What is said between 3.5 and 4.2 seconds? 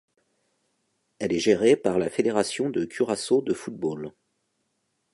football.